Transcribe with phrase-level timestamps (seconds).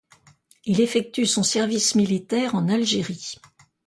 [0.65, 3.35] Il effectue son service militaire en Algérie.